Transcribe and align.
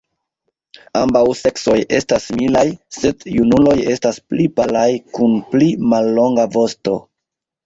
Ambaŭ 1.01 1.19
seksoj 1.41 1.75
estas 1.97 2.25
similaj, 2.29 2.63
sed 3.01 3.27
junuloj 3.35 3.77
estas 3.93 4.19
pli 4.33 4.49
palaj 4.61 4.87
kun 5.19 5.37
pli 5.53 5.69
mallonga 5.93 6.49
vosto. 6.59 6.99